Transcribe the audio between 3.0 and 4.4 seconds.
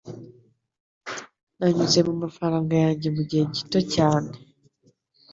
mugihe gito cyane.